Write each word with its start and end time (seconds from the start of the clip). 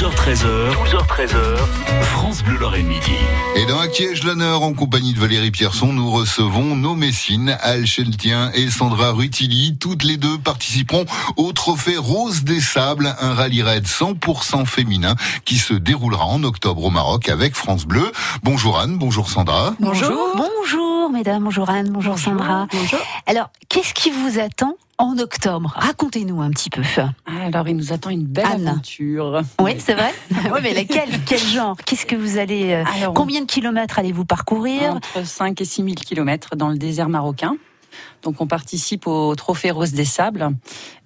12h13h, 0.00 0.72
12h13h, 0.72 1.56
France 2.00 2.42
Bleu 2.42 2.56
Lorraine 2.56 2.86
Midi. 2.86 3.12
Et 3.54 3.66
dans 3.66 3.78
Actiège 3.78 4.24
l'honneur, 4.24 4.62
en 4.62 4.72
compagnie 4.72 5.12
de 5.12 5.18
Valérie 5.18 5.50
Pierson, 5.50 5.92
nous 5.92 6.10
recevons 6.10 6.74
nos 6.74 6.94
Messines, 6.94 7.58
Al 7.60 7.84
Cheltien 7.84 8.50
et 8.54 8.70
Sandra 8.70 9.10
Rutili. 9.10 9.76
Toutes 9.78 10.02
les 10.04 10.16
deux 10.16 10.38
participeront 10.38 11.04
au 11.36 11.52
trophée 11.52 11.98
Rose 11.98 12.44
des 12.44 12.62
Sables, 12.62 13.14
un 13.20 13.34
rallye 13.34 13.62
raid 13.62 13.84
100% 13.84 14.64
féminin 14.64 15.16
qui 15.44 15.58
se 15.58 15.74
déroulera 15.74 16.24
en 16.24 16.44
octobre 16.44 16.82
au 16.82 16.90
Maroc 16.90 17.28
avec 17.28 17.54
France 17.54 17.84
Bleu. 17.84 18.10
Bonjour 18.42 18.78
Anne, 18.78 18.96
bonjour 18.96 19.28
Sandra. 19.28 19.74
Bonjour. 19.80 20.34
Bonjour 20.34 21.10
mesdames, 21.10 21.44
bonjour 21.44 21.68
Anne, 21.68 21.90
bonjour, 21.90 22.18
Sandra. 22.18 22.66
Bonjour. 22.72 23.00
Alors, 23.26 23.50
qu'est-ce 23.68 23.92
qui 23.92 24.10
vous 24.10 24.38
attend 24.38 24.76
en 25.00 25.18
octobre 25.18 25.72
Racontez-nous 25.76 26.40
un 26.40 26.50
petit 26.50 26.70
peu. 26.70 26.82
Alors, 27.26 27.68
il 27.68 27.76
nous 27.76 27.92
attend 27.92 28.10
une 28.10 28.26
belle 28.26 28.46
Anne. 28.46 28.68
aventure. 28.68 29.42
Oui, 29.60 29.72
c'est 29.78 29.94
vrai. 29.94 30.12
oui, 30.30 30.60
mais 30.62 30.74
laquelle 30.74 31.08
Quel 31.26 31.38
genre? 31.38 31.76
Qu'est-ce 31.86 32.06
que 32.06 32.16
vous 32.16 32.38
allez 32.38 32.72
euh, 32.72 32.84
Alors, 32.96 33.14
Combien 33.14 33.40
de 33.40 33.46
kilomètres 33.46 33.98
allez-vous 33.98 34.24
parcourir? 34.26 34.92
Entre 34.92 35.26
5 35.26 35.60
et 35.60 35.64
6 35.64 35.82
000 35.82 35.94
kilomètres 35.94 36.54
dans 36.56 36.68
le 36.68 36.76
désert 36.76 37.08
marocain. 37.08 37.56
Donc, 38.22 38.40
on 38.40 38.46
participe 38.46 39.06
au 39.06 39.34
Trophée 39.34 39.70
Rose 39.70 39.92
des 39.92 40.04
Sables. 40.04 40.50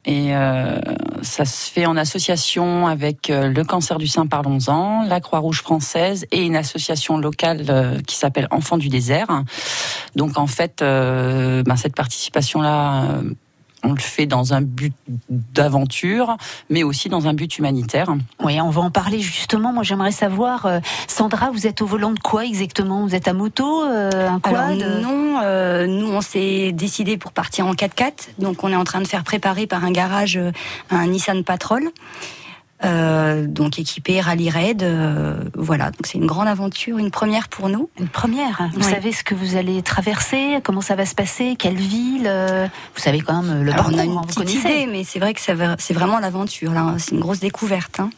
Et 0.05 0.37
euh, 0.37 0.79
ça 1.23 1.47
se 1.47 1.71
fait 1.71 1.87
en 1.87 1.97
association 1.97 2.87
avec 2.87 3.31
euh, 3.31 3.49
le 3.49 3.65
Cancer 3.65 3.97
du 3.97 4.07
Sein 4.07 4.27
Parlons-en, 4.27 5.05
la 5.05 5.21
Croix-Rouge 5.21 5.63
française 5.63 6.27
et 6.31 6.43
une 6.43 6.57
association 6.57 7.17
locale 7.17 8.03
qui 8.07 8.17
s'appelle 8.17 8.49
Enfants 8.51 8.77
du 8.77 8.91
désert. 8.91 9.45
Donc, 10.15 10.37
en 10.37 10.47
fait, 10.47 10.83
euh, 10.83 11.63
ben, 11.63 11.77
cette 11.77 11.95
participation-là, 11.95 13.21
on 13.85 13.93
le 13.93 14.01
fait 14.01 14.27
dans 14.27 14.55
un 14.55 14.63
but 14.63 14.95
d'aventure, 15.29 16.37
mais 16.71 16.83
aussi 16.83 17.09
dans 17.09 17.29
un 17.29 17.35
but 17.35 17.59
humanitaire. 17.59 18.09
Oui, 18.43 18.61
on 18.61 18.71
va 18.71 18.83
en 18.83 18.91
parler 18.91 19.21
justement. 19.21 19.73
Moi, 19.73 19.83
j'aimerais 19.83 20.13
savoir, 20.13 20.67
euh, 20.67 20.81
Sandra, 21.07 21.51
vous 21.51 21.67
êtes 21.67 21.83
au 21.83 21.87
volant 21.87 22.13
de 22.13 22.19
quoi 22.19 22.45
exactement? 22.45 23.07
Vous 23.07 23.15
êtes 23.15 23.29
à 23.29 23.33
moto, 23.33 23.85
euh, 23.85 24.29
un 24.29 24.41
quad? 24.41 24.55
Alors 24.55 25.01
non, 25.01 25.41
euh, 25.43 25.87
nous 25.87 26.09
on 26.09 26.21
s'est 26.21 26.73
décidé 26.73 27.17
pour 27.17 27.33
partir 27.33 27.67
en 27.67 27.75
4x4, 27.75 28.31
donc 28.39 28.65
on 28.65 28.73
est 28.73 28.77
en 28.77 28.85
train 28.85 29.01
de 29.01 29.07
faire 29.07 29.25
préparer 29.25 29.67
par 29.67 29.85
un 29.85 29.93
garage 29.93 30.41
un 30.91 31.07
Nissan 31.07 31.45
Patrol, 31.45 31.91
euh, 32.85 33.47
donc 33.47 33.79
équipé 33.79 34.21
Rally 34.21 34.51
Raid. 34.51 34.83
euh, 34.83 35.37
voilà, 35.55 35.87
donc 35.87 36.07
c'est 36.07 36.19
une 36.19 36.27
grande 36.27 36.49
aventure, 36.49 36.99
une 36.99 37.11
première 37.11 37.49
pour 37.49 37.69
nous. 37.69 37.89
Une 37.99 38.09
première. 38.09 38.69
Vous 38.75 38.81
Oui. 38.87 38.93
savez 38.93 39.13
ce 39.13 39.25
que 39.25 39.35
vous 39.35 39.57
allez 39.57 39.83
traverser 39.83 40.59
Comment 40.63 40.81
ça 40.81 40.95
va 40.95 41.07
se 41.07 41.15
passer 41.15 41.57
Quelle 41.59 41.77
ville 41.77 42.27
euh, 42.27 42.67
Vous 42.95 43.01
savez 43.03 43.21
quand 43.21 43.43
même 43.43 43.63
le 43.63 43.73
Alors, 43.73 43.87
parcours. 43.87 43.95
on 43.97 43.99
a 44.01 44.05
une 44.05 44.13
vous 44.13 44.21
petite 44.23 44.37
connaissez. 44.39 44.59
idée, 44.59 44.87
mais 44.91 45.05
c'est 45.05 45.19
vrai 45.19 45.35
que 45.35 45.41
ça 45.41 45.55
va- 45.55 45.77
c'est 45.79 45.95
vraiment 45.95 46.19
l'aventure 46.19 46.73
là. 46.73 46.95
C'est 46.99 47.13
une 47.13 47.21
grosse 47.21 47.41
découverte. 47.41 48.01
hein. 48.01 48.11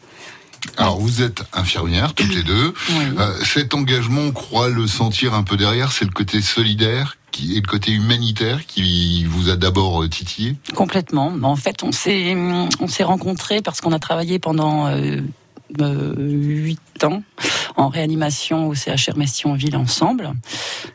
Alors 0.77 0.99
vous 0.99 1.21
êtes 1.21 1.43
infirmières 1.53 2.13
toutes 2.13 2.33
les 2.33 2.43
deux. 2.43 2.73
Oui. 2.89 2.95
Euh, 3.19 3.31
cet 3.45 3.73
engagement, 3.73 4.21
on 4.21 4.31
croit 4.31 4.69
le 4.69 4.87
sentir 4.87 5.33
un 5.33 5.43
peu 5.43 5.55
derrière, 5.55 5.91
c'est 5.91 6.03
le 6.05 6.11
côté 6.11 6.41
solidaire 6.41 7.17
qui 7.37 7.53
est 7.53 7.61
le 7.61 7.67
côté 7.67 7.91
humanitaire 7.91 8.65
qui 8.65 9.23
vous 9.25 9.49
a 9.49 9.55
d'abord 9.55 10.01
euh, 10.01 10.09
titillé? 10.09 10.55
Complètement. 10.73 11.31
En 11.43 11.55
fait, 11.55 11.83
on 11.83 11.91
s'est 11.91 12.35
on 12.35 12.87
s'est 12.87 13.03
rencontrés 13.03 13.61
parce 13.61 13.79
qu'on 13.79 13.91
a 13.91 13.99
travaillé 13.99 14.39
pendant 14.39 14.87
euh, 14.87 15.21
euh, 15.79 16.15
huit 16.17 17.03
ans 17.03 17.21
en 17.75 17.89
réanimation 17.89 18.67
au 18.67 18.73
CHR 18.73 19.17
Messionville 19.17 19.77
ensemble. 19.77 20.31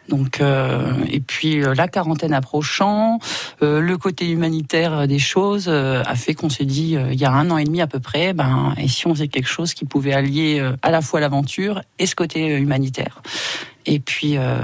Donc 0.09 0.41
euh, 0.41 0.95
et 1.09 1.21
puis 1.21 1.63
euh, 1.63 1.75
la 1.75 1.87
quarantaine 1.87 2.35
approchant, 2.35 3.21
euh, 3.63 3.81
le 3.81 3.97
côté 3.97 4.29
humanitaire 4.29 5.07
des 5.07 5.21
choses 5.21 5.67
euh, 5.69 6.03
a 6.05 6.17
fait 6.17 6.35
qu'on 6.35 6.51
s'est 6.51 6.65
dit 6.65 6.97
euh, 6.97 7.13
il 7.13 7.21
y 7.21 7.25
a 7.25 7.31
un 7.31 7.53
an 7.53 7.59
et 7.59 7.65
demi 7.65 7.81
à 7.81 7.87
peu 7.87 8.01
près, 8.01 8.33
ben 8.33 8.75
et 8.79 8.89
si 8.89 9.07
on 9.07 9.15
faisait 9.15 9.29
quelque 9.29 9.49
chose 9.49 9.75
qui 9.75 9.85
pouvait 9.85 10.13
allier 10.13 10.59
euh, 10.59 10.75
à 10.83 10.91
la 10.91 11.03
fois 11.03 11.21
l'aventure 11.21 11.83
et 12.01 12.07
ce 12.07 12.17
côté 12.17 12.53
euh, 12.53 12.59
humanitaire? 12.59 13.23
Et 13.87 14.01
puis 14.01 14.37
euh, 14.37 14.59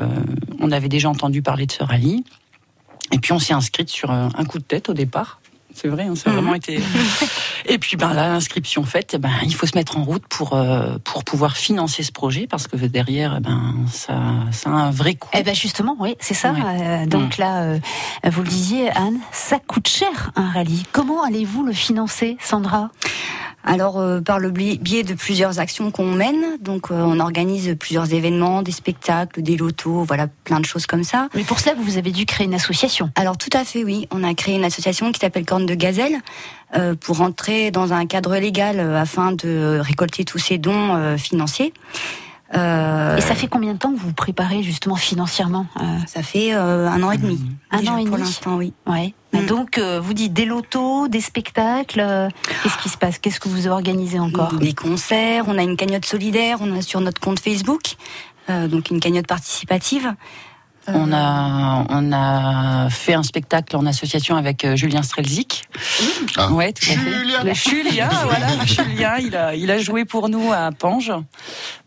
on 0.61 0.71
avait 0.71 0.89
déjà 0.89 1.09
entendu 1.09 1.43
parler 1.43 1.67
de 1.67 1.73
ce 1.73 1.83
rallye. 1.83 2.25
Et 3.13 3.19
puis 3.19 3.33
on 3.33 3.39
s'est 3.39 3.55
inscrite 3.55 3.89
sur 3.89 4.11
un, 4.11 4.29
un 4.37 4.45
coup 4.45 4.59
de 4.59 4.65
tête 4.65 4.89
au 4.89 4.95
départ. 4.95 5.41
C'est 5.81 5.87
vrai, 5.87 6.05
hein, 6.05 6.17
ça 6.17 6.31
a 6.31 6.33
vraiment 6.33 6.55
été. 6.55 6.81
Et 7.67 7.79
puis 7.79 7.97
ben 7.97 8.13
là, 8.13 8.29
l'inscription 8.29 8.83
faite, 8.83 9.17
ben 9.17 9.31
il 9.45 9.55
faut 9.55 9.67
se 9.67 9.77
mettre 9.77 9.97
en 9.97 10.03
route 10.03 10.27
pour 10.29 10.55
euh, 10.55 10.97
pour 11.05 11.23
pouvoir 11.23 11.57
financer 11.57 12.03
ce 12.03 12.11
projet 12.11 12.49
parce 12.49 12.67
que 12.67 12.75
derrière, 12.77 13.37
eh 13.39 13.41
ben 13.41 13.75
ça 13.87 14.19
ça 14.51 14.71
a 14.71 14.73
un 14.73 14.91
vrai 14.91 15.15
coût. 15.15 15.29
Eh 15.35 15.45
ben 15.45 15.55
justement, 15.55 15.95
oui, 16.01 16.17
c'est 16.19 16.35
ça. 16.35 16.51
Ouais. 16.51 16.61
Euh, 16.65 17.07
donc 17.07 17.37
là, 17.37 17.63
euh, 17.63 17.79
vous 18.25 18.43
le 18.43 18.49
disiez, 18.49 18.91
Anne, 18.91 19.19
ça 19.31 19.61
coûte 19.61 19.87
cher 19.87 20.33
un 20.35 20.51
rallye. 20.51 20.83
Comment 20.91 21.23
allez-vous 21.23 21.65
le 21.65 21.73
financer, 21.73 22.39
Sandra? 22.41 22.91
Alors 23.69 23.99
euh, 23.99 24.21
par 24.21 24.39
le 24.39 24.51
biais 24.51 25.03
de 25.03 25.15
plusieurs 25.15 25.61
actions 25.61 25.91
qu'on 25.91 26.11
mène, 26.11 26.59
donc 26.61 26.91
euh, 26.91 26.95
on 26.95 27.21
organise 27.21 27.77
plusieurs 27.79 28.13
événements, 28.13 28.63
des 28.63 28.73
spectacles, 28.73 29.43
des 29.43 29.57
lotos, 29.57 30.05
voilà 30.05 30.27
plein 30.45 30.59
de 30.59 30.65
choses 30.65 30.87
comme 30.87 31.05
ça. 31.05 31.29
Mais 31.35 31.45
pour 31.45 31.61
cela, 31.61 31.75
vous 31.75 31.99
avez 31.99 32.11
dû 32.11 32.25
créer 32.27 32.47
une 32.47 32.55
association. 32.55 33.11
Alors 33.15 33.37
tout 33.37 33.51
à 33.53 33.65
fait, 33.65 33.85
oui. 33.85 34.09
On 34.11 34.25
a 34.25 34.35
créé 34.35 34.57
une 34.57 34.65
association 34.65 35.13
qui 35.13 35.21
s'appelle 35.21 35.45
Corne 35.45 35.67
de 35.67 35.75
Gazelle 35.75 36.19
euh, 36.77 36.95
pour 36.95 37.23
entrer 37.23 37.71
dans 37.71 37.95
un 37.95 38.05
cadre 38.05 38.37
légal 38.37 38.79
euh, 38.79 39.01
afin 39.01 39.33
de 39.33 39.79
récolter 39.81 40.27
tous 40.27 40.37
ces 40.37 40.59
dons 40.59 40.95
euh, 40.95 41.17
financiers. 41.17 41.73
Euh, 42.55 43.17
Et 43.19 43.21
ça 43.21 43.35
fait 43.35 43.47
combien 43.47 43.75
de 43.75 43.79
temps 43.79 43.93
que 43.93 43.99
vous 43.99 44.07
vous 44.09 44.13
préparez 44.15 44.63
justement 44.63 44.97
financièrement 44.97 45.67
euh, 45.79 45.83
ça 46.07 46.23
fait 46.23 46.55
euh, 46.55 46.89
un 46.89 47.03
an 47.03 47.11
et 47.11 47.19
demi. 47.19 47.39
Un 47.71 47.81
déjà, 47.81 47.93
an 47.93 47.99
et 47.99 48.05
pour 48.05 48.17
demi. 48.17 48.27
l'instant, 48.27 48.57
oui. 48.57 48.73
Ouais. 48.87 49.15
Mm. 49.35 49.47
Donc, 49.47 49.79
vous 49.79 50.15
dites 50.15 50.33
des 50.33 50.47
lotos, 50.47 51.09
des 51.09 51.21
spectacles. 51.21 52.29
Qu'est-ce 52.63 52.79
qui 52.79 52.89
se 52.89 52.97
passe? 52.97 53.19
Qu'est-ce 53.19 53.39
que 53.41 53.49
vous 53.51 53.69
organisez 53.69 54.19
encore? 54.19 54.55
Des 54.55 54.73
concerts, 54.73 55.45
on 55.49 55.59
a 55.59 55.63
une 55.63 55.77
cagnotte 55.77 56.07
solidaire, 56.07 56.59
on 56.63 56.75
a 56.75 56.81
sur 56.81 57.01
notre 57.03 57.21
compte 57.21 57.39
Facebook, 57.39 57.97
donc 58.49 58.91
une 58.91 59.01
cagnotte 59.01 59.27
participative. 59.27 60.15
Euh, 60.89 60.93
On 60.95 61.13
a 61.13 61.85
on 61.91 62.13
a 62.13 62.89
fait 62.91 63.15
un 63.15 63.23
spectacle 63.23 63.77
en 63.77 63.85
association 63.87 64.37
avec 64.37 64.65
euh, 64.65 64.75
Julien 64.77 65.03
Strelzik. 65.03 65.65
Ah. 66.37 66.51
Ouais, 66.51 66.73
tout 66.73 66.85
à 66.91 66.95
fait. 66.95 66.99
Julien 67.13 67.45
Le 67.45 67.55
Julien, 67.55 68.09
voilà, 68.25 68.65
Julien, 68.65 69.13
il 69.21 69.37
a 69.37 69.55
il 69.55 69.71
a 69.71 69.79
joué 69.79 70.05
pour 70.05 70.29
nous 70.29 70.53
à 70.53 70.71
Pange. 70.73 71.13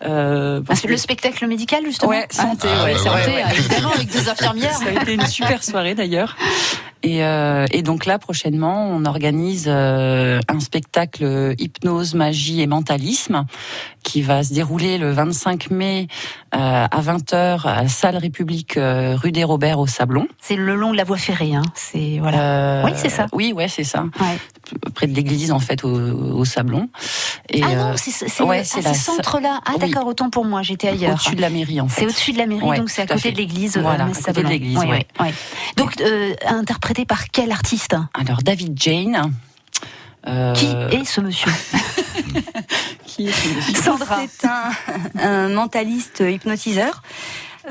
Euh, 0.06 0.62
Ah, 0.70 0.74
que- 0.76 0.88
Le 0.88 0.98
spectacle 0.98 1.48
médical, 1.48 1.82
justement 1.86 2.12
Ouais, 2.12 2.28
santé, 2.30 2.68
Ah, 2.72 2.84
ouais, 2.84 2.94
bah 2.94 3.00
santé, 3.00 3.32
ouais. 3.32 3.44
ouais. 3.44 3.56
évidemment, 3.58 3.92
avec 3.92 4.08
des 4.10 4.30
infirmières. 4.30 4.74
Ça 4.78 4.86
a 4.90 5.02
été 5.02 5.14
une 5.14 5.26
super 5.28 5.64
soirée 5.64 5.96
d'ailleurs. 5.96 6.36
Et, 7.04 7.24
euh, 7.24 7.66
et 7.72 7.82
donc 7.82 8.06
là, 8.06 8.20
prochainement, 8.20 8.90
on 8.90 9.06
organise 9.06 9.66
euh, 9.68 10.40
un 10.48 10.60
spectacle 10.60 11.56
hypnose, 11.58 12.14
magie 12.14 12.62
et 12.62 12.68
mentalisme 12.68 13.46
qui 14.04 14.22
va 14.22 14.44
se 14.44 14.54
dérouler 14.54 14.98
le 14.98 15.12
25 15.12 15.72
mai 15.72 16.08
euh, 16.54 16.86
à 16.90 17.02
20h 17.02 17.68
à 17.68 17.88
Salle 17.88 18.18
République 18.18 18.78
rue 18.78 19.32
des 19.32 19.44
Robert 19.44 19.80
au 19.80 19.88
Sablon. 19.88 20.28
C'est 20.40 20.56
le 20.56 20.76
long 20.76 20.92
de 20.92 20.98
la 20.98 21.04
voie 21.04 21.18
ferrée. 21.18 21.56
Hein. 21.56 21.64
C'est 21.76 22.20
voilà. 22.20 22.84
Oui, 22.86 22.92
c'est 22.96 23.10
ça. 23.10 23.28
Oui, 23.34 23.54
ouais, 23.54 23.68
c'est 23.68 23.84
ça. 23.84 24.06
Ouais. 24.20 24.38
Près 24.96 25.08
de 25.08 25.14
l'église 25.14 25.52
en 25.52 25.60
fait, 25.60 25.84
au, 25.84 25.90
au 25.90 26.46
Sablon. 26.46 26.90
Et, 27.50 27.62
ah 27.64 27.68
euh, 27.68 27.76
non, 27.92 27.94
c'est 27.98 28.12
c'est 28.12 28.44
ouais, 28.44 28.64
ce 28.64 28.82
centre-là. 28.94 29.60
Ah 29.66 29.72
oui. 29.74 29.80
d'accord, 29.80 30.08
autant 30.08 30.30
pour 30.30 30.46
moi, 30.46 30.62
j'étais 30.62 30.88
ailleurs. 30.90 31.14
au-dessus 31.14 31.36
de 31.36 31.42
la 31.42 31.50
mairie 31.50 31.82
en 31.82 31.88
fait. 31.88 32.02
C'est 32.02 32.08
au-dessus 32.08 32.34
de 32.34 32.38
la 32.38 32.46
mairie, 32.48 32.64
Ouais, 32.66 32.78
donc 32.78 32.90
c'est 32.90 33.02
à 33.02 33.08
côté 33.08 33.20
fait. 33.20 33.32
de 33.32 33.38
l'église. 33.38 33.78
euh, 33.78 33.82
Voilà, 33.82 34.06
à 34.06 34.08
côté 34.08 34.20
de 34.20 34.26
Sablon. 34.26 34.50
l'église, 34.50 34.78
Ouais, 34.78 34.86
ouais. 34.88 35.08
ouais, 35.20 35.26
ouais. 35.28 35.34
Donc 35.78 36.00
euh, 36.02 36.34
interprété 36.48 37.06
par 37.06 37.28
quel 37.30 37.52
artiste 37.52 37.96
Alors 38.14 38.42
David 38.44 38.74
Jane. 38.82 39.32
euh, 40.28 40.54
Qui 40.54 40.68
est 40.68 41.06
ce 41.06 41.20
monsieur 41.22 41.52
qui 43.06 43.28
est 43.28 43.32
ce 43.32 43.48
monsieur 43.56 43.82
Sandra. 43.84 44.20
C'est 44.30 44.48
un, 44.48 44.72
un 45.22 45.50
mentaliste 45.50 46.24
hypnotiseur 46.26 47.02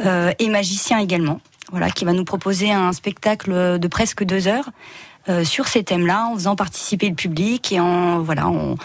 euh, 0.05 0.33
et 0.39 0.49
magicien 0.49 0.99
également. 0.99 1.41
Voilà, 1.71 1.91
qui 1.91 2.05
va 2.05 2.13
nous 2.13 2.25
proposer 2.25 2.73
un 2.73 2.93
spectacle 2.93 3.79
de 3.79 3.89
presque 3.89 4.25
deux 4.25 4.49
heures 4.49 4.71
euh, 5.29 5.45
sur 5.45 5.69
ces 5.69 5.85
thèmes-là, 5.85 6.27
en 6.27 6.35
faisant 6.35 6.57
participer 6.57 7.09
le 7.09 7.15
public 7.15 7.73
et 7.73 7.81
en 7.81 8.21
voilà, 8.23 8.49
on, 8.49 8.77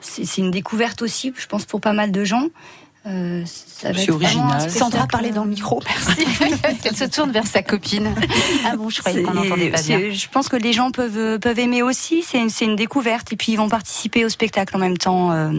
c'est 0.00 0.24
c'est 0.24 0.40
une 0.40 0.50
découverte 0.50 1.02
aussi, 1.02 1.32
je 1.36 1.46
pense 1.46 1.64
pour 1.64 1.80
pas 1.80 1.92
mal 1.92 2.12
de 2.12 2.24
gens. 2.24 2.44
Euh, 3.06 3.42
ça 3.46 3.92
va 3.92 3.98
C'est 3.98 4.10
original. 4.10 4.70
Sandra 4.70 5.06
parlait 5.06 5.30
dans 5.30 5.44
le 5.44 5.50
micro, 5.50 5.82
merci. 5.86 6.26
Parce 6.62 6.74
qu'elle 6.82 6.96
se 6.96 7.04
tourne 7.04 7.30
vers 7.32 7.46
sa 7.46 7.62
copine. 7.62 8.14
Ah 8.66 8.76
bon, 8.76 8.90
je 8.90 9.00
croyais 9.00 9.22
qu'on 9.22 9.32
n'entendait 9.32 9.70
pas 9.70 9.80
bien. 9.80 10.10
Je 10.12 10.28
pense 10.28 10.48
que 10.50 10.56
les 10.56 10.74
gens 10.74 10.90
peuvent 10.90 11.38
peuvent 11.38 11.58
aimer 11.58 11.82
aussi. 11.82 12.22
C'est 12.22 12.38
une, 12.38 12.50
c'est 12.50 12.66
une 12.66 12.76
découverte 12.76 13.32
et 13.32 13.36
puis 13.36 13.52
ils 13.52 13.56
vont 13.56 13.70
participer 13.70 14.24
au 14.26 14.28
spectacle 14.28 14.76
en 14.76 14.80
même 14.80 14.98
temps. 14.98 15.32
euh, 15.32 15.52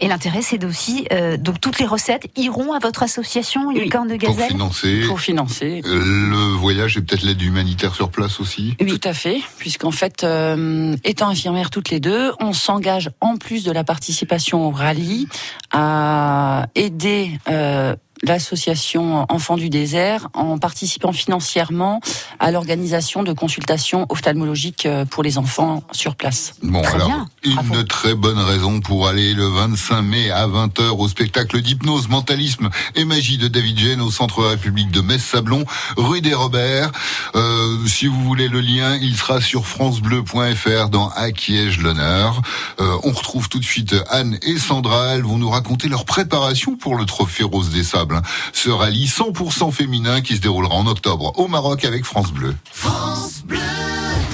Et 0.00 0.08
l'intérêt, 0.08 0.42
c'est 0.42 0.64
aussi, 0.64 1.06
euh, 1.12 1.36
donc 1.36 1.60
toutes 1.60 1.78
les 1.78 1.86
recettes 1.86 2.26
iront 2.36 2.72
à 2.72 2.80
votre 2.80 3.04
association, 3.04 3.70
les 3.70 3.82
Oui. 3.82 3.88
cornes 3.88 4.08
de 4.08 4.16
Pour 4.16 4.34
gazelle 4.34 4.50
financer 4.50 5.02
pour 5.06 5.20
financer. 5.20 5.82
euh, 5.86 6.04
le 6.30 6.36
voyage 6.56 6.96
et 6.96 7.00
peut-être 7.00 7.22
l'aide 7.22 7.40
humanitaire 7.40 7.94
sur 7.94 8.10
place 8.10 8.40
aussi. 8.40 8.74
Tout 8.78 9.00
à 9.04 9.14
fait, 9.14 9.40
puisqu'en 9.58 9.92
fait, 9.92 10.24
euh, 10.24 10.96
étant 11.04 11.28
infirmières 11.28 11.70
toutes 11.70 11.90
les 11.90 12.00
deux, 12.00 12.32
on 12.40 12.52
s'engage 12.52 13.10
en 13.20 13.36
plus 13.36 13.62
de 13.62 13.70
la 13.70 13.84
participation 13.84 14.66
au 14.66 14.70
rallye 14.72 15.28
à 15.70 16.66
aider 16.74 17.30
euh, 17.48 17.94
l'association 18.24 19.26
Enfants 19.28 19.56
du 19.56 19.70
désert 19.70 20.28
en 20.34 20.58
participant 20.58 21.12
financièrement 21.12 22.00
à 22.38 22.50
l'organisation 22.50 23.22
de 23.22 23.32
consultations 23.32 24.06
ophtalmologiques 24.08 24.86
euh, 24.86 25.04
pour 25.04 25.22
les 25.22 25.38
enfants 25.38 25.82
sur 25.92 26.14
place. 26.16 26.54
Bon, 26.62 26.82
Très 26.82 26.94
alors, 26.94 27.08
bien. 27.08 27.26
une 27.44 27.54
Bravo. 27.54 27.82
très 27.84 28.14
bonne 28.14 28.38
raison 28.38 28.80
pour 28.80 29.08
aller 29.08 29.34
le 29.34 29.46
25 29.48 30.02
mai 30.02 30.30
à 30.30 30.46
20h 30.46 30.90
au 30.98 31.08
spectacle 31.08 31.60
d'hypnose, 31.60 32.08
mentalisme 32.08 32.70
et 32.94 33.04
magie 33.04 33.38
de 33.38 33.48
David 33.48 33.78
Jane 33.78 34.00
au 34.00 34.10
Centre 34.10 34.44
République 34.44 34.90
de 34.90 35.00
Metz-Sablon, 35.00 35.64
rue 35.96 36.20
des 36.20 36.34
Robert. 36.34 36.90
Euh, 37.34 37.76
si 37.86 38.06
vous 38.06 38.22
voulez 38.22 38.48
le 38.48 38.60
lien, 38.60 38.96
il 39.00 39.16
sera 39.16 39.40
sur 39.40 39.66
francebleu.fr 39.66 40.88
dans 40.90 41.08
À 41.10 41.30
qui 41.32 41.56
ai-je 41.56 41.80
l'honneur. 41.80 42.40
Euh, 42.80 42.96
on 43.04 43.12
retrouve 43.12 43.48
tout 43.48 43.58
de 43.58 43.64
suite 43.64 43.94
Anne 44.10 44.38
et 44.42 44.58
Sandra. 44.58 45.14
Elles 45.14 45.22
vont 45.22 45.38
nous 45.38 45.50
raconter 45.50 45.88
leur 45.88 46.04
préparation 46.04 46.76
pour 46.76 46.96
le 46.96 47.04
Trophée 47.04 47.44
Rose 47.44 47.70
des 47.70 47.84
Sables. 47.84 48.13
Ce 48.52 48.70
rallye 48.70 49.06
100% 49.06 49.72
féminin 49.72 50.20
qui 50.20 50.36
se 50.36 50.40
déroulera 50.40 50.74
en 50.74 50.86
octobre 50.86 51.32
au 51.38 51.48
Maroc 51.48 51.84
avec 51.84 52.04
France 52.04 52.32
Bleu. 52.32 52.54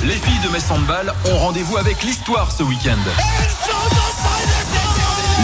Les 0.05 0.15
filles 0.15 0.41
de 0.45 0.49
Metz 0.49 0.71
Handball 0.71 1.13
ont 1.27 1.39
rendez-vous 1.39 1.77
avec 1.77 2.03
l'histoire 2.03 2.51
ce 2.51 2.63
week-end. 2.63 2.97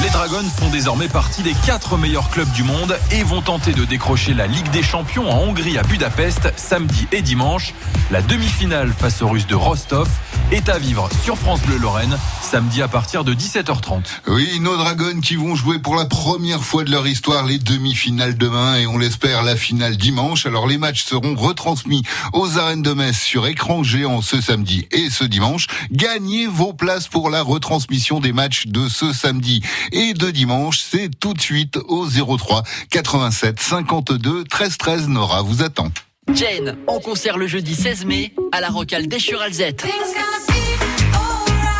Les 0.02 0.10
Dragons 0.10 0.48
font 0.56 0.68
désormais 0.70 1.08
partie 1.08 1.42
des 1.42 1.54
quatre 1.64 1.96
meilleurs 1.96 2.30
clubs 2.30 2.50
du 2.52 2.62
monde 2.62 2.98
et 3.10 3.22
vont 3.22 3.40
tenter 3.40 3.72
de 3.72 3.84
décrocher 3.84 4.34
la 4.34 4.46
Ligue 4.46 4.70
des 4.70 4.82
Champions 4.82 5.30
en 5.30 5.38
Hongrie 5.38 5.78
à 5.78 5.82
Budapest 5.82 6.52
samedi 6.56 7.06
et 7.12 7.22
dimanche. 7.22 7.74
La 8.10 8.22
demi-finale 8.22 8.92
face 8.96 9.22
aux 9.22 9.28
Russes 9.28 9.46
de 9.46 9.54
Rostov 9.54 10.08
est 10.52 10.68
à 10.68 10.78
vivre 10.78 11.08
sur 11.24 11.36
France 11.36 11.60
Bleu 11.62 11.76
Lorraine 11.76 12.16
samedi 12.40 12.80
à 12.80 12.88
partir 12.88 13.24
de 13.24 13.34
17h30. 13.34 14.04
Oui, 14.28 14.60
nos 14.60 14.76
Dragons 14.76 15.20
qui 15.20 15.34
vont 15.34 15.56
jouer 15.56 15.78
pour 15.78 15.96
la 15.96 16.04
première 16.04 16.62
fois 16.62 16.84
de 16.84 16.90
leur 16.90 17.06
histoire 17.06 17.44
les 17.44 17.58
demi-finales 17.58 18.36
demain 18.36 18.76
et 18.76 18.86
on 18.86 18.98
l'espère 18.98 19.42
la 19.42 19.56
finale 19.56 19.96
dimanche. 19.96 20.46
Alors 20.46 20.66
les 20.66 20.78
matchs 20.78 21.04
seront 21.04 21.34
retransmis 21.34 22.02
aux 22.32 22.58
arènes 22.58 22.82
de 22.82 22.92
Metz 22.92 23.18
sur 23.18 23.46
écran 23.46 23.82
géant 23.82 24.22
ce 24.22 24.40
samedi 24.40 24.86
et 24.92 25.10
ce 25.10 25.24
dimanche. 25.24 25.66
Gagnez 25.90 26.46
vos 26.46 26.72
places 26.72 27.08
pour 27.08 27.28
la 27.30 27.42
retransmission 27.42 28.20
des 28.20 28.32
matchs 28.32 28.66
de 28.66 28.88
ce 28.88 29.12
samedi 29.12 29.62
et 29.90 30.14
de 30.14 30.30
dimanche. 30.30 30.80
C'est 30.88 31.10
tout 31.18 31.34
de 31.34 31.40
suite 31.40 31.76
au 31.88 32.06
03 32.06 32.62
87 32.90 33.60
52 33.60 34.44
13 34.44 34.78
13. 34.78 35.08
Nora 35.08 35.42
vous 35.42 35.62
attend. 35.62 35.90
Jane, 36.34 36.76
en 36.86 36.98
concert 36.98 37.38
le 37.38 37.46
jeudi 37.46 37.74
16 37.74 38.04
mai 38.04 38.32
à 38.52 38.60
la 38.60 38.68
Rocale 38.68 39.06
d'Eschur-Alzette. 39.06 39.86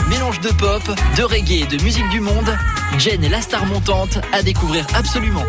Mélange 0.09 0.41
de 0.41 0.49
pop, 0.51 0.83
de 1.17 1.23
reggae 1.23 1.63
et 1.63 1.67
de 1.67 1.83
musique 1.83 2.09
du 2.11 2.21
monde, 2.21 2.57
Jane 2.99 3.25
est 3.25 3.29
la 3.29 3.41
star 3.41 3.67
montante 3.67 4.19
à 4.33 4.43
découvrir 4.43 4.87
absolument. 4.95 5.45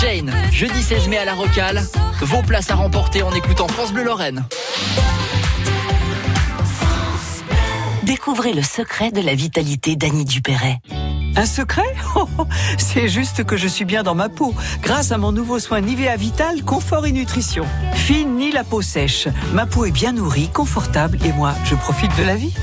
Jane, 0.00 0.32
jeudi 0.50 0.82
16 0.82 1.08
mai 1.08 1.18
à 1.18 1.24
la 1.24 1.34
Rocale, 1.34 1.82
vos 2.20 2.42
places 2.42 2.70
à 2.70 2.74
remporter 2.74 3.22
en 3.22 3.32
écoutant 3.32 3.68
France 3.68 3.92
Bleu 3.92 4.04
Lorraine. 4.04 4.44
Découvrez 8.02 8.52
le 8.52 8.62
secret 8.62 9.10
de 9.12 9.20
la 9.20 9.34
vitalité 9.34 9.96
d'Annie 9.96 10.24
Dupéret. 10.24 10.78
Un 11.36 11.46
secret? 11.46 11.82
Oh, 12.16 12.20
oh, 12.20 12.23
C'est 12.78 13.08
juste 13.08 13.44
que 13.44 13.56
je 13.56 13.68
suis 13.68 13.84
bien 13.84 14.02
dans 14.02 14.14
ma 14.14 14.28
peau, 14.28 14.54
grâce 14.82 15.12
à 15.12 15.18
mon 15.18 15.32
nouveau 15.32 15.58
soin 15.58 15.80
Nivea 15.80 16.16
Vital 16.16 16.62
Confort 16.62 17.06
et 17.06 17.12
Nutrition. 17.12 17.64
Fini 17.94 18.52
la 18.52 18.64
peau 18.64 18.82
sèche, 18.82 19.28
ma 19.52 19.66
peau 19.66 19.84
est 19.84 19.90
bien 19.90 20.12
nourrie, 20.12 20.48
confortable 20.48 21.18
et 21.24 21.32
moi, 21.32 21.54
je 21.64 21.74
profite 21.74 22.16
de 22.18 22.24
la 22.24 22.36
vie. 22.36 22.54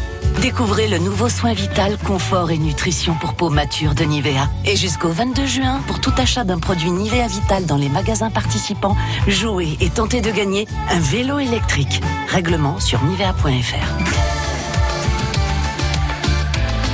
Découvrez 0.41 0.87
le 0.87 0.97
nouveau 0.97 1.29
soin 1.29 1.53
vital, 1.53 1.97
confort 1.99 2.49
et 2.51 2.57
nutrition 2.57 3.13
pour 3.15 3.33
peau 3.35 3.49
mature 3.49 3.93
de 3.93 4.03
Nivea. 4.03 4.49
Et 4.65 4.75
jusqu'au 4.75 5.09
22 5.09 5.45
juin, 5.45 5.81
pour 5.85 5.99
tout 5.99 6.13
achat 6.17 6.43
d'un 6.43 6.57
produit 6.57 6.89
Nivea 6.89 7.27
Vital 7.27 7.65
dans 7.65 7.77
les 7.77 7.89
magasins 7.89 8.31
participants, 8.31 8.95
jouez 9.27 9.77
et 9.81 9.89
tentez 9.89 10.21
de 10.21 10.31
gagner 10.31 10.67
un 10.89 10.99
vélo 10.99 11.37
électrique. 11.37 12.01
Règlement 12.27 12.79
sur 12.79 13.03
nivea.fr. 13.03 14.21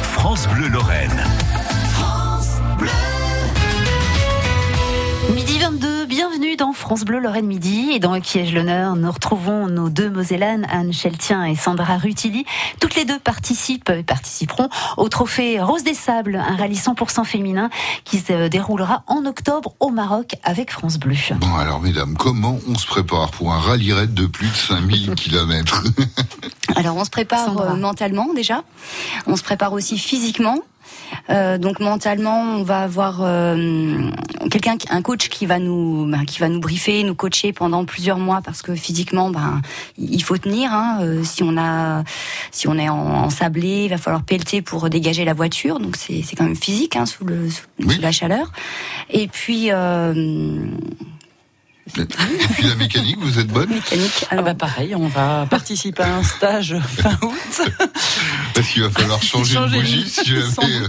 France 0.01 0.47
Bleu 0.49 0.67
Lorraine. 0.67 1.23
22, 5.69 6.05
bienvenue 6.05 6.55
dans 6.55 6.71
France 6.71 7.03
Bleu 7.03 7.19
Lorraine 7.19 7.45
Midi 7.45 7.89
et 7.91 7.99
dans 7.99 8.17
Qui 8.21 8.39
ai-je 8.39 8.55
l'honneur 8.55 8.95
Nous 8.95 9.11
retrouvons 9.11 9.67
nos 9.67 9.89
deux 9.89 10.09
Mosellanes, 10.09 10.65
Anne 10.71 10.93
Cheltien 10.93 11.43
et 11.43 11.57
Sandra 11.57 11.97
Rutili. 11.97 12.45
Toutes 12.79 12.95
les 12.95 13.03
deux 13.03 13.19
participent 13.19 13.89
et 13.89 14.03
participeront 14.03 14.69
au 14.95 15.09
trophée 15.09 15.59
Rose 15.59 15.83
des 15.83 15.93
Sables, 15.93 16.37
un 16.37 16.55
rallye 16.55 16.77
100% 16.77 17.25
féminin 17.25 17.69
qui 18.05 18.19
se 18.19 18.47
déroulera 18.47 19.03
en 19.07 19.25
octobre 19.25 19.75
au 19.81 19.89
Maroc 19.89 20.37
avec 20.45 20.71
France 20.71 20.97
Bleu. 20.97 21.15
Bon 21.35 21.55
alors 21.57 21.81
mesdames, 21.81 22.15
comment 22.15 22.57
on 22.69 22.75
se 22.75 22.87
prépare 22.87 23.31
pour 23.31 23.51
un 23.51 23.59
rallye 23.59 23.91
raid 23.91 24.13
de 24.13 24.25
plus 24.25 24.47
de 24.47 24.55
5000 24.55 25.15
km 25.15 25.83
Alors 26.77 26.95
on 26.95 27.03
se 27.03 27.09
prépare 27.09 27.43
Sandra. 27.43 27.73
euh, 27.73 27.75
mentalement 27.75 28.33
déjà, 28.33 28.63
on 29.25 29.35
se 29.35 29.43
prépare 29.43 29.73
aussi 29.73 29.97
physiquement. 29.97 30.59
Euh, 31.29 31.57
donc 31.57 31.79
mentalement, 31.79 32.41
on 32.41 32.63
va 32.63 32.79
avoir 32.79 33.19
euh, 33.21 34.09
quelqu'un, 34.51 34.75
un 34.89 35.01
coach 35.01 35.29
qui 35.29 35.45
va 35.45 35.59
nous, 35.59 36.05
ben, 36.05 36.25
qui 36.25 36.39
va 36.39 36.49
nous 36.49 36.59
briefer, 36.59 37.03
nous 37.03 37.15
coacher 37.15 37.53
pendant 37.53 37.85
plusieurs 37.85 38.19
mois 38.19 38.41
parce 38.41 38.61
que 38.61 38.75
physiquement, 38.75 39.29
ben, 39.29 39.61
il 39.97 40.23
faut 40.23 40.37
tenir. 40.37 40.71
Hein, 40.73 40.99
euh, 41.01 41.23
si 41.23 41.43
on 41.43 41.57
a, 41.57 42.03
si 42.51 42.67
on 42.67 42.77
est 42.77 42.89
en, 42.89 42.97
en 43.25 43.29
sablé, 43.29 43.85
il 43.85 43.89
va 43.89 43.97
falloir 43.97 44.23
pelleter 44.23 44.61
pour 44.61 44.89
dégager 44.89 45.25
la 45.25 45.33
voiture. 45.33 45.79
Donc 45.79 45.95
c'est, 45.95 46.21
c'est 46.23 46.35
quand 46.35 46.45
même 46.45 46.55
physique 46.55 46.95
hein, 46.95 47.05
sous 47.05 47.25
le, 47.25 47.49
sous, 47.49 47.63
Oui. 47.79 47.95
sous 47.95 48.01
la 48.01 48.11
chaleur. 48.11 48.51
Et 49.09 49.27
puis 49.27 49.67
euh, 49.71 50.13
Et 51.97 52.47
puis 52.53 52.63
la 52.63 52.75
mécanique, 52.75 53.17
vous 53.19 53.39
êtes 53.39 53.47
bonne 53.47 53.69
mécanique. 53.69 54.25
Ah 54.25 54.33
Alors, 54.33 54.45
bah 54.45 54.55
pareil, 54.55 54.93
on 54.95 55.07
va 55.07 55.47
participer 55.49 56.03
à 56.03 56.17
un 56.17 56.23
stage 56.23 56.75
fin 56.97 57.17
août. 57.21 57.61
Parce 58.57 58.69
qu'il 58.69 58.81
va 58.83 58.89
falloir 58.89 59.21
changer, 59.21 59.53
Changer 59.53 59.77
une 59.77 59.85
une- 59.85 59.89
bougie 60.01 60.09
si 60.09 60.25
jamais. 60.25 60.41
euh, 60.61 60.87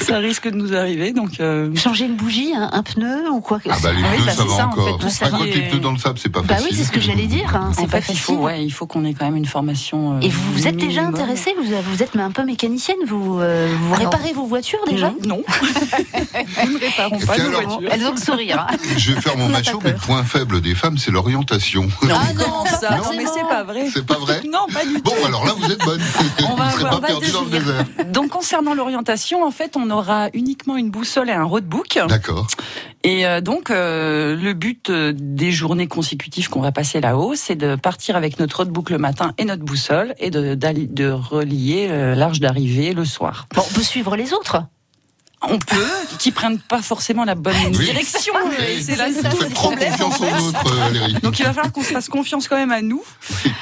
Ça 0.00 0.18
risque 0.18 0.48
de 0.48 0.54
nous 0.56 0.74
arriver, 0.74 1.12
donc 1.12 1.40
euh, 1.40 1.74
Changer 1.74 2.04
une 2.04 2.16
bougie, 2.16 2.52
un, 2.54 2.68
un 2.72 2.82
pneu 2.82 3.30
ou 3.32 3.40
quoi? 3.40 3.58
Que 3.60 3.70
Ah 3.70 3.76
bah 3.82 3.92
les 3.92 4.02
Ah 4.02 4.06
oui, 4.10 4.16
pneus 4.18 4.26
bah, 4.26 4.32
ça 4.32 4.42
c'est 4.42 4.48
va 4.48 4.56
ça, 4.56 4.66
en 4.66 4.70
encore. 4.70 5.00
fait, 5.02 5.08
ça 5.10 5.26
les 5.44 5.60
pneus 5.62 5.80
dans 5.80 5.92
le 5.92 5.98
sable, 5.98 6.18
c'est 6.22 6.28
pas 6.28 6.42
Bah 6.42 6.54
facile. 6.56 6.68
oui, 6.70 6.76
c'est 6.76 6.84
ce 6.84 6.92
que 6.92 7.00
j'allais 7.00 7.26
dire. 7.26 7.56
hein, 7.56 7.72
C'est 7.74 7.86
pas 7.90 8.00
fait, 8.02 8.12
il 8.12 8.16
facile. 8.18 8.36
faut, 8.36 8.42
ouais, 8.42 8.62
il 8.64 8.70
faut 8.70 8.86
qu'on 8.86 9.04
ait 9.06 9.14
quand 9.14 9.24
même 9.24 9.36
une 9.36 9.46
formation. 9.46 10.16
euh, 10.16 10.20
Et 10.20 10.28
vous 10.28 10.52
vous 10.52 10.66
êtes 10.66 10.76
déjà 10.76 11.00
minimum. 11.02 11.14
intéressé? 11.20 11.54
Vous, 11.58 11.64
vous 11.90 12.02
êtes 12.02 12.14
mais 12.14 12.22
un 12.22 12.30
peu 12.30 12.44
mécanicienne, 12.44 12.96
vous, 13.06 13.40
euh, 13.40 13.68
vous 13.80 13.94
Alors, 13.94 14.12
réparez 14.12 14.32
vos 14.34 14.44
voitures 14.46 14.78
déjà? 14.86 15.12
Non, 15.26 15.42
nous 16.66 16.72
ne 16.74 16.78
réparons 16.78 17.18
pas 17.20 17.38
nos 17.38 17.50
voitures. 17.50 17.88
Elles 17.90 18.06
ont 18.06 18.12
le 18.14 18.20
sourire. 18.20 18.66
hein. 18.70 18.76
Je 18.96 19.12
vais 19.12 19.20
faire 19.20 19.36
mon 19.38 19.48
macho, 19.48 19.80
mais 19.82 19.92
le 19.92 19.96
point 19.96 20.24
faible 20.24 20.60
des 20.60 20.74
femmes, 20.74 20.98
c'est 20.98 21.10
l'orientation. 21.10 21.88
Non, 22.02 22.14
Ah 22.18 22.32
non, 22.34 22.64
ça, 22.66 23.00
mais 23.16 23.24
c'est 23.32 23.48
pas 23.48 23.64
vrai. 23.64 23.88
C'est 23.92 24.04
pas 24.06 24.18
vrai 24.18 24.42
Non, 24.50 24.66
pas 24.72 24.84
du 24.84 24.94
tout. 24.94 25.02
Bon, 25.02 25.14
alors 25.26 25.44
là, 25.46 25.52
vous 25.58 25.70
êtes 25.70 25.84
bonne. 25.84 26.00
On 26.50 26.54
va- 26.54 26.70
on 26.98 27.00
pas 27.00 27.12
va 27.14 27.18
perdu 27.18 27.32
dans 27.32 27.42
le 27.42 27.50
devenir. 27.50 27.84
désert. 27.96 28.06
Donc 28.12 28.28
concernant 28.30 28.74
l'orientation, 28.74 29.44
en 29.44 29.50
fait, 29.50 29.76
on 29.76 29.90
aura 29.90 30.28
uniquement 30.34 30.76
une 30.76 30.90
boussole 30.90 31.28
et 31.30 31.32
un 31.32 31.44
roadbook. 31.44 31.98
D'accord. 32.08 32.46
Et 33.04 33.26
euh, 33.26 33.40
donc 33.40 33.70
euh, 33.70 34.36
le 34.36 34.52
but 34.54 34.90
euh, 34.90 35.12
des 35.16 35.52
journées 35.52 35.86
consécutives 35.86 36.48
qu'on 36.48 36.60
va 36.60 36.72
passer 36.72 37.00
là-haut, 37.00 37.34
c'est 37.36 37.54
de 37.54 37.76
partir 37.76 38.16
avec 38.16 38.40
notre 38.40 38.56
roadbook 38.58 38.90
le 38.90 38.98
matin 38.98 39.32
et 39.38 39.44
notre 39.44 39.62
boussole 39.64 40.14
et 40.18 40.30
de, 40.30 40.54
de 40.54 41.10
relier 41.10 41.86
euh, 41.90 42.14
l'arche 42.14 42.40
d'arrivée 42.40 42.92
le 42.92 43.04
soir. 43.04 43.46
Bon, 43.54 43.62
on 43.68 43.72
peut 43.74 43.82
suivre 43.82 44.16
les 44.16 44.32
autres. 44.32 44.62
On 45.40 45.56
peut, 45.58 46.16
qui 46.18 46.32
prennent 46.32 46.58
pas 46.58 46.82
forcément 46.82 47.24
la 47.24 47.36
bonne 47.36 47.54
Oui. 47.66 47.84
direction. 47.84 48.32
c'est 48.80 48.96
là 48.96 49.06
le 49.08 49.48
problème. 49.50 49.94
confiance 49.96 50.52
euh. 50.66 51.20
Donc 51.22 51.38
il 51.38 51.44
va 51.44 51.52
falloir 51.52 51.72
qu'on 51.72 51.82
se 51.82 51.92
fasse 51.92 52.08
confiance 52.08 52.48
quand 52.48 52.56
même 52.56 52.72
à 52.72 52.82
nous. 52.82 53.02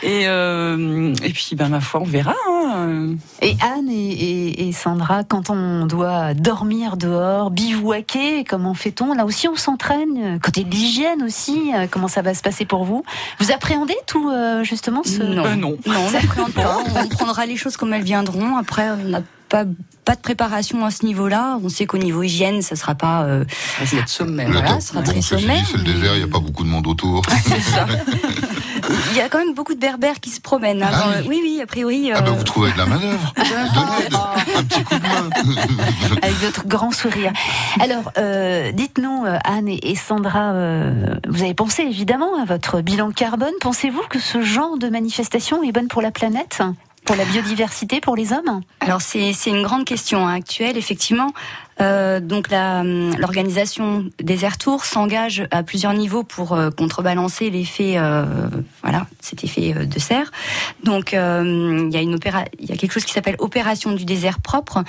Et, 0.02 0.22
euh, 0.26 1.12
et 1.22 1.30
puis, 1.34 1.50
ben, 1.54 1.68
ma 1.68 1.80
foi, 1.80 2.00
on 2.00 2.04
verra. 2.06 2.32
hein. 2.56 3.16
Et 3.42 3.56
Anne 3.62 3.90
et, 3.90 3.94
et- 4.10 4.68
et 4.68 4.72
Sandra, 4.72 5.22
quand 5.24 5.50
on 5.50 5.84
doit 5.84 6.32
dormir 6.32 6.96
dehors, 6.96 7.50
bivouaquer, 7.50 8.44
comment 8.44 8.72
fait-on? 8.72 9.12
Là 9.12 9.26
aussi, 9.26 9.46
on 9.46 9.56
s'entraîne. 9.56 10.40
Côté 10.42 10.64
de 10.64 10.70
l'hygiène 10.70 11.22
aussi, 11.22 11.72
euh, 11.74 11.86
comment 11.90 12.08
ça 12.08 12.22
va 12.22 12.32
se 12.32 12.40
passer 12.42 12.64
pour 12.64 12.84
vous? 12.84 13.04
Vous 13.38 13.52
appréhendez 13.52 13.96
tout, 14.06 14.30
euh, 14.30 14.64
justement 14.64 15.02
ce... 15.04 15.22
Non. 15.22 15.44
Euh, 15.44 15.54
non. 15.56 15.76
Non, 15.86 16.06
on 16.06 16.10
n'appréhende 16.10 16.52
pas? 16.52 16.78
On 17.04 17.08
prendra 17.08 17.44
les 17.44 17.56
choses 17.58 17.76
comme 17.76 17.92
elles 17.92 18.02
viendront. 18.02 18.56
Après, 18.56 18.88
on 18.90 19.08
n'a 19.10 19.20
pas, 19.48 19.64
pas 20.04 20.14
de 20.14 20.20
préparation 20.20 20.84
à 20.84 20.90
ce 20.90 21.04
niveau-là. 21.04 21.58
On 21.62 21.68
sait 21.68 21.86
qu'au 21.86 21.98
niveau 21.98 22.22
hygiène, 22.22 22.62
ça 22.62 22.76
sera 22.76 22.94
pas. 22.94 23.22
euh, 23.24 23.44
Ça 23.84 23.96
être 23.96 24.08
sommaire. 24.08 24.48
Le 24.48 24.54
voilà, 24.54 24.80
ce 24.80 24.88
sera 24.88 25.02
très 25.02 25.20
sommaire, 25.22 25.64
C'est 25.70 25.78
le 25.78 25.84
désert, 25.84 26.14
il 26.14 26.18
n'y 26.18 26.24
a 26.24 26.32
pas 26.32 26.38
beaucoup 26.40 26.64
de 26.64 26.68
monde 26.68 26.86
autour. 26.86 27.22
C'est 27.44 27.60
ça. 27.60 27.86
Il 29.10 29.16
y 29.16 29.20
a 29.20 29.28
quand 29.28 29.38
même 29.38 29.54
beaucoup 29.54 29.74
de 29.74 29.80
berbères 29.80 30.20
qui 30.20 30.30
se 30.30 30.40
promènent. 30.40 30.82
hein, 30.82 30.90
Ah 30.92 31.00
dans 31.00 31.20
oui. 31.22 31.26
oui, 31.28 31.40
oui, 31.42 31.60
a 31.62 31.66
priori. 31.66 32.12
Ah 32.12 32.20
ben 32.20 32.32
euh, 32.32 32.36
vous 32.36 32.44
trouvez 32.44 32.70
de 32.72 32.78
la 32.78 32.86
manœuvre, 32.86 33.32
de 33.36 34.58
un 34.58 34.62
petit 34.64 34.82
coup 34.84 34.94
de 34.94 35.02
main. 35.02 35.30
avec 36.22 36.36
votre 36.36 36.66
grand 36.66 36.90
sourire. 36.92 37.32
Alors, 37.80 38.12
euh, 38.18 38.70
dites-nous, 38.72 39.24
euh, 39.26 39.38
Anne 39.44 39.68
et 39.68 39.80
et 39.90 39.94
Sandra, 39.96 40.52
euh, 40.52 41.14
vous 41.28 41.42
avez 41.42 41.54
pensé 41.54 41.82
évidemment 41.82 42.40
à 42.40 42.44
votre 42.44 42.80
bilan 42.80 43.10
carbone. 43.10 43.52
Pensez-vous 43.60 44.02
que 44.08 44.18
ce 44.18 44.40
genre 44.42 44.78
de 44.78 44.88
manifestation 44.88 45.62
est 45.62 45.72
bonne 45.72 45.88
pour 45.88 46.02
la 46.02 46.10
planète? 46.10 46.60
Pour 47.06 47.16
la 47.16 47.24
biodiversité 47.24 48.00
pour 48.00 48.16
les 48.16 48.32
hommes 48.32 48.60
Alors 48.80 49.00
c'est 49.00 49.32
une 49.46 49.62
grande 49.62 49.84
question 49.84 50.26
hein, 50.26 50.34
actuelle, 50.34 50.76
effectivement. 50.76 51.32
Euh, 51.80 52.20
donc 52.20 52.48
l'organisation 52.50 54.06
des 54.18 54.44
Air 54.44 54.58
Tours 54.58 54.84
s'engage 54.84 55.46
à 55.50 55.62
plusieurs 55.62 55.92
niveaux 55.92 56.24
pour 56.24 56.52
euh, 56.52 56.70
contrebalancer 56.70 57.50
l'effet, 57.50 57.94
euh, 57.96 58.24
voilà, 58.82 59.06
cet 59.20 59.44
effet 59.44 59.74
euh, 59.76 59.84
de 59.84 59.98
serre. 59.98 60.32
Donc 60.82 61.12
il 61.12 61.90
y 61.92 61.96
a 61.96 62.02
une 62.02 62.14
opéra, 62.14 62.44
il 62.58 62.68
y 62.68 62.72
a 62.72 62.76
quelque 62.76 62.92
chose 62.92 63.04
qui 63.04 63.12
s'appelle 63.12 63.36
opération 63.38 63.92
du 63.92 64.04
désert 64.04 64.40
propre. 64.40 64.82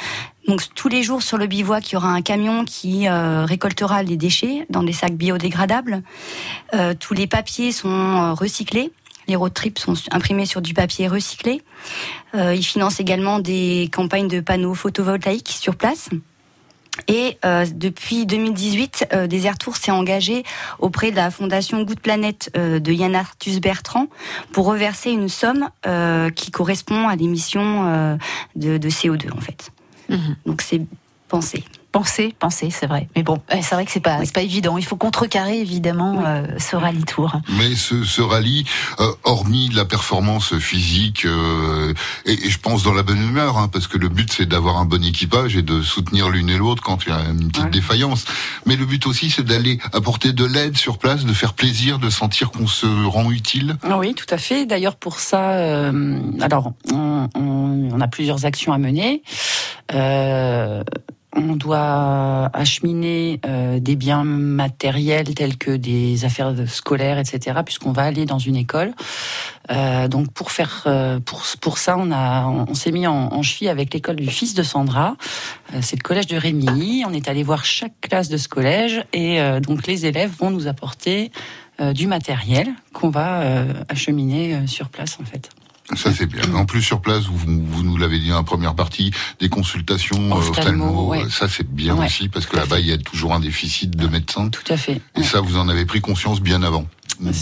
Donc 0.47 0.62
tous 0.74 0.88
les 0.88 1.03
jours 1.03 1.21
sur 1.21 1.38
le 1.38 1.45
bivouac, 1.45 1.91
il 1.91 1.93
y 1.93 1.97
aura 1.97 2.09
un 2.09 2.21
camion 2.21 2.65
qui 2.65 3.07
récoltera 3.09 4.01
les 4.01 4.15
déchets 4.15 4.65
dans 4.69 4.81
des 4.81 4.93
sacs 4.93 5.13
biodégradables. 5.13 6.03
tous 7.00 7.13
les 7.13 7.27
papiers 7.27 7.74
sont 7.74 8.33
recyclés. 8.33 8.91
Les 9.27 9.36
road 9.36 9.53
trips 9.53 9.79
sont 9.79 9.93
imprimés 10.12 10.46
sur 10.46 10.62
du 10.62 10.74
papier 10.74 11.07
recyclé. 11.07 11.62
Euh, 12.36 12.55
ils 12.55 12.63
financent 12.63 13.00
également 13.00 13.39
des 13.39 13.89
campagnes 13.91 14.27
de 14.27 14.39
panneaux 14.39 14.74
photovoltaïques 14.74 15.50
sur 15.50 15.75
place. 15.75 16.10
Et 17.07 17.38
euh, 17.46 17.65
depuis 17.72 18.25
2018, 18.25 19.07
euh, 19.13 19.27
Desert 19.27 19.57
Tour 19.57 19.77
s'est 19.77 19.91
engagé 19.91 20.43
auprès 20.79 21.12
de 21.12 21.15
la 21.15 21.29
fondation 21.29 21.84
Good 21.84 22.00
Planet 22.00 22.50
euh, 22.57 22.79
de 22.79 22.91
Yann 22.91 23.15
Arthus 23.15 23.60
Bertrand 23.60 24.07
pour 24.51 24.65
reverser 24.65 25.12
une 25.12 25.29
somme 25.29 25.69
euh, 25.86 26.29
qui 26.31 26.50
correspond 26.50 27.07
à 27.07 27.15
l'émission 27.15 28.17
de, 28.55 28.77
de, 28.77 28.89
CO2 28.89 29.31
en 29.31 29.41
fait. 29.41 29.72
Mhm. 30.10 30.36
Donc 30.46 30.62
c'est 30.62 30.81
pensé. 31.27 31.63
Penser, 31.91 32.36
penser, 32.38 32.70
c'est 32.70 32.86
vrai. 32.86 33.08
Mais 33.15 33.24
bon, 33.24 33.41
c'est 33.50 33.74
vrai 33.74 33.86
que 33.86 33.91
c'est 33.91 34.01
pas, 34.01 34.20
pas 34.34 34.41
évident. 34.41 34.77
Il 34.77 34.86
faut 34.86 34.98
contrecarrer 34.98 35.60
évidemment 35.60 36.22
euh, 36.25 36.46
ce 36.60 36.75
rallye 36.75 37.06
tour. 37.06 37.32
Mais 37.58 37.75
ce, 37.75 38.03
ce 38.03 38.22
rallye, 38.22 38.65
euh, 39.00 39.12
hormis 39.24 39.70
la 39.70 39.86
performance 39.86 40.58
physique, 40.58 41.25
euh, 41.25 41.94
et, 42.25 42.50
je 42.50 42.60
pense 42.60 42.84
dans 42.84 42.94
la 42.94 43.03
bonne 43.03 43.22
humeur, 43.22 43.58
hein, 43.58 43.70
parce 43.70 43.88
que 43.88 43.98
le 43.98 44.10
but 44.10 44.32
c'est 44.32 44.46
d'avoir 44.46 44.77
un 44.77 44.86
bon 44.86 45.03
équipage 45.03 45.56
et 45.56 45.62
de 45.62 45.82
soutenir 45.82 46.29
l'une 46.29 46.50
et 46.50 46.58
l'autre 46.58 46.84
quand 46.84 47.06
il 47.06 47.10
y 47.10 47.13
a 47.13 47.22
une 47.22 47.50
petite 47.50 47.72
défaillance. 47.72 48.25
Mais 48.65 48.75
le 48.75 48.86
but 48.86 49.08
aussi 49.08 49.29
c'est 49.29 49.46
d'aller 49.46 49.79
apporter 49.94 50.34
de 50.34 50.44
l'aide 50.44 50.77
sur 50.77 50.98
place, 50.98 51.24
de 51.24 51.34
faire 51.34 51.53
plaisir, 51.53 52.00
de 52.00 52.10
sentir 52.10 52.51
qu'on 52.51 52.67
se 52.67 52.86
rend 53.08 53.32
utile. 53.32 53.77
Oui, 53.98 54.13
tout 54.13 54.25
à 54.29 54.38
fait. 54.38 54.65
D'ailleurs 54.65 54.98
pour 54.98 55.20
ça, 55.20 55.89
alors 56.41 56.74
on, 56.91 57.29
on, 57.34 57.89
on, 57.94 58.01
a 58.01 58.08
plusieurs 58.08 58.46
actions 58.46 58.74
à 58.74 58.77
mener. 58.77 59.24
Euh, 59.94 60.84
on 61.38 61.56
doit 61.56 62.50
acheminer 62.53 63.39
euh, 63.46 63.79
des 63.79 63.96
biens 63.96 64.24
matériels 64.24 65.34
tels 65.36 65.58
que 65.58 65.72
des 65.72 66.25
affaires 66.25 66.53
scolaires, 66.67 67.20
etc., 67.20 67.60
puisqu'on 67.63 67.91
va 67.91 68.03
aller 68.03 68.25
dans 68.25 68.39
une 68.39 68.56
école. 68.56 68.94
Euh, 69.70 70.08
donc 70.08 70.32
pour 70.32 70.51
faire 70.51 70.84
euh, 70.88 71.20
pour 71.20 71.44
pour 71.62 71.77
ça, 71.77 71.98
on 71.98 72.12
a 72.12 72.48
on, 72.48 72.74
s'est 72.74 72.91
mis 72.91 73.06
en, 73.06 73.34
en, 73.34 73.41
cheville 73.44 73.70
avec 73.70 73.94
l'école 73.94 74.15
du 74.15 74.29
fils 74.29 74.53
de 74.53 74.63
Sandra. 74.63 75.15
c'est 75.82 75.98
le 75.98 76.03
collège 76.03 76.27
de 76.27 76.38
Rémy. 76.38 77.03
On 77.06 77.13
est 77.13 77.27
allé 77.27 77.44
voir 77.44 77.65
chaque 77.65 78.00
classe 78.01 78.29
de 78.29 78.38
ce 78.38 78.48
collège 78.48 79.03
et 79.13 79.39
donc 79.62 79.88
les 79.88 80.06
élèves 80.06 80.32
vont 80.39 80.50
nous 80.50 80.67
apporter 80.67 81.32
du 81.94 82.08
matériel 82.08 82.70
qu'on 82.94 83.10
va 83.10 83.65
acheminer 83.89 84.65
sur 84.67 84.89
place 84.89 85.17
en 85.22 85.25
fait. 85.25 85.50
Ça 85.96 86.12
c'est 86.12 86.25
bien. 86.25 86.53
En 86.53 86.65
plus 86.65 86.82
sur 86.82 87.00
place, 87.00 87.24
vous, 87.25 87.38
vous 87.38 87.84
nous 87.84 87.98
l'avez 87.98 88.20
dit 88.20 88.34
en 88.34 88.44
première 88.44 88.75
partie, 88.75 89.12
des 89.39 89.48
consultations 89.48 90.32
euh, 90.32 90.50
ophtalmo, 90.50 91.13
ça 91.29 91.48
c'est 91.48 91.67
bien 91.67 91.96
aussi 91.98 92.27
parce 92.27 92.46
que 92.46 92.58
là-bas 92.58 92.79
il 92.79 92.88
y 92.88 92.91
a 92.91 92.98
toujours 92.98 93.34
un 93.34 93.39
déficit 93.39 93.96
de 93.96 94.08
médecins. 94.08 94.50
Tout 94.50 94.74
à 94.74 94.77
fait. 94.77 95.01
Et 95.15 95.24
ça 95.24 95.39
vous 95.39 95.58
en 95.58 95.70
avez 95.70 95.86
pris 95.86 96.01
conscience 96.01 96.41
bien 96.41 96.62
avant 96.62 96.86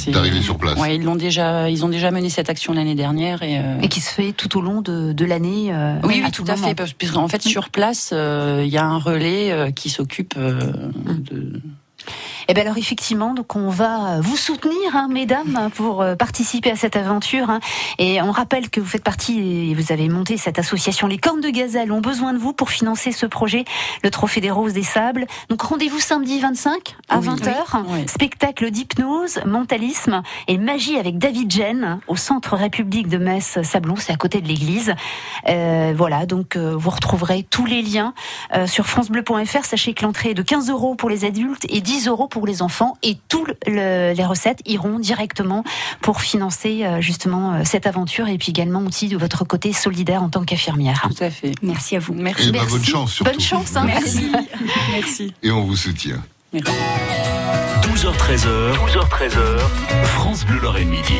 d'arriver 0.08 0.42
sur 0.42 0.58
place. 0.58 0.78
Ouais, 0.78 0.96
ils 0.96 1.04
l'ont 1.04 1.16
déjà, 1.16 1.70
ils 1.70 1.84
ont 1.84 1.90
déjà 1.90 2.12
mené 2.12 2.30
cette 2.30 2.50
action 2.50 2.74
l'année 2.74 2.96
dernière 2.96 3.44
et, 3.44 3.58
euh... 3.58 3.82
et 3.82 3.90
qui 3.90 4.00
se 4.00 4.10
fait 4.10 4.32
tout 4.32 4.58
au 4.58 4.62
long 4.62 4.82
de, 4.82 5.12
de 5.12 5.26
l'année. 5.26 5.74
Euh, 5.74 6.00
oui, 6.04 6.22
oui, 6.24 6.32
tout, 6.32 6.46
à 6.48 6.56
fait. 6.56 6.76
Puisqu'en 6.98 7.28
fait, 7.28 7.42
sur 7.42 7.70
place, 7.70 8.12
euh, 8.14 8.64
il 8.66 8.72
y 8.72 8.78
a 8.78 8.86
un 8.86 9.00
relais 9.00 9.74
qui 9.76 9.90
s'occupe 9.90 10.38
mm. 10.38 11.24
de 11.30 11.62
eh 12.48 12.54
bien 12.54 12.64
alors 12.64 12.78
effectivement, 12.78 13.34
donc 13.34 13.56
on 13.56 13.70
va 13.70 14.20
vous 14.22 14.38
soutenir, 14.38 14.96
hein, 14.96 15.08
mesdames, 15.10 15.70
pour 15.76 16.02
euh, 16.02 16.16
participer 16.16 16.72
à 16.72 16.76
cette 16.76 16.96
aventure. 16.96 17.50
Hein. 17.50 17.60
Et 18.00 18.22
on 18.22 18.32
rappelle 18.32 18.70
que 18.70 18.80
vous 18.80 18.88
faites 18.88 19.04
partie 19.04 19.70
et 19.70 19.74
vous 19.74 19.92
avez 19.92 20.10
monté 20.10 20.38
cette 20.38 20.60
association. 20.60 21.08
Les 21.08 21.18
Cornes 21.18 21.42
de 21.42 21.50
Gazelle 21.50 21.92
ont 21.92 22.02
besoin 22.02 22.34
de 22.34 22.38
vous 22.38 22.54
pour 22.54 22.70
financer 22.70 23.12
ce 23.12 23.26
projet, 23.26 23.66
le 24.04 24.10
Trophée 24.10 24.42
des 24.42 24.52
Roses 24.52 24.74
des 24.74 24.84
Sables. 24.84 25.26
Donc 25.50 25.62
rendez-vous 25.62 26.00
samedi 26.00 26.40
25 26.40 26.96
à 27.10 27.20
20h. 27.20 28.08
Spectacle 28.08 28.72
d'hypnose, 28.72 29.40
mentalisme 29.46 30.22
et 30.48 30.58
magie 30.58 30.98
avec 30.98 31.18
David 31.18 31.52
Jen 31.52 32.00
au 32.08 32.16
Centre 32.16 32.56
République 32.56 33.08
de 33.08 33.18
Metz-Sablon, 33.18 33.96
c'est 33.98 34.14
à 34.14 34.18
côté 34.18 34.42
de 34.42 34.48
l'église. 34.48 34.94
Euh, 35.48 35.94
voilà, 35.96 36.26
donc 36.26 36.56
euh, 36.56 36.76
vous 36.76 36.90
retrouverez 36.90 37.46
tous 37.50 37.66
les 37.66 37.82
liens 37.82 38.14
euh, 38.54 38.68
sur 38.68 38.86
francebleu.fr. 38.86 39.66
Sachez 39.66 39.94
que 39.94 40.04
l'entrée 40.04 40.32
est 40.32 40.34
de 40.34 40.42
15 40.42 40.70
euros 40.70 40.96
pour 40.96 41.10
les 41.10 41.26
adultes 41.26 41.66
et 41.70 41.82
10 41.82 42.08
euros 42.08 42.28
pour 42.28 42.35
les 42.44 42.62
enfants 42.62 42.98
et 43.04 43.18
toutes 43.30 43.54
les 43.68 44.26
recettes 44.26 44.60
iront 44.66 45.00
directement 45.00 45.64
pour 46.02 46.22
financer 46.22 46.84
euh, 46.84 47.02
justement 47.02 47.54
euh, 47.54 47.62
cette 47.64 47.88
aventure 47.88 48.28
et 48.28 48.38
puis 48.38 48.50
également 48.50 48.82
aussi 48.82 49.08
de 49.08 49.18
votre 49.18 49.46
côté 49.46 49.74
solidaire 49.74 50.24
en 50.24 50.30
tant 50.30 50.44
qu'infirmière. 50.44 51.08
Tout 51.16 51.24
à 51.24 51.30
fait. 51.30 51.54
Merci 51.62 51.96
à 51.96 52.00
vous. 52.00 52.14
Merci. 52.14 52.50
Et 52.50 52.52
bah, 52.52 52.60
bonne 52.70 52.84
chance 52.84 53.14
surtout. 53.14 53.32
Bonne 53.32 53.42
chance. 53.42 53.76
Hein. 53.76 53.86
Merci. 53.86 54.32
Merci. 54.92 55.34
Et 55.44 55.52
on 55.52 55.64
vous 55.64 55.76
soutient. 55.76 56.22
Merci. 56.54 56.72
12h13h, 57.82 58.74
12h13h, 58.88 59.60
France 60.04 60.46
Bleu 60.46 60.60
Lorraine 60.60 60.90
Midi. 60.90 61.14